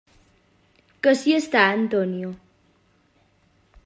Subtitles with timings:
[1.07, 2.31] Que si està Antonio?